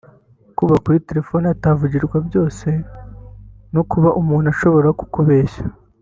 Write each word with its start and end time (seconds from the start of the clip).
kuba 0.57 0.75
kuri 0.83 0.97
tefoni 1.09 1.45
hatavugirwa 1.51 2.17
byose 2.27 2.67
no 3.73 3.81
kuba 3.91 4.09
umuntu 4.21 4.47
ashobora 4.53 4.87
kukubeshya 4.99 5.65